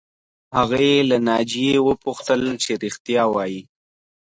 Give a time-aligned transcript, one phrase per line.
[0.57, 3.61] هغې له ناجیې وپوښتل چې رښتیا وایې